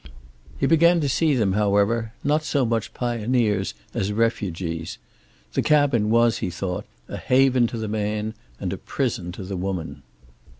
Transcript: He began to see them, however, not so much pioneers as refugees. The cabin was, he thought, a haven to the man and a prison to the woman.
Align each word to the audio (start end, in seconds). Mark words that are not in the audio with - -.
He 0.57 0.65
began 0.65 0.99
to 1.01 1.07
see 1.07 1.35
them, 1.35 1.53
however, 1.53 2.11
not 2.23 2.41
so 2.43 2.65
much 2.65 2.91
pioneers 2.95 3.75
as 3.93 4.11
refugees. 4.11 4.97
The 5.53 5.61
cabin 5.61 6.09
was, 6.09 6.39
he 6.39 6.49
thought, 6.49 6.87
a 7.07 7.17
haven 7.17 7.67
to 7.67 7.77
the 7.77 7.87
man 7.87 8.33
and 8.59 8.73
a 8.73 8.77
prison 8.77 9.31
to 9.33 9.43
the 9.43 9.55
woman. 9.57 10.01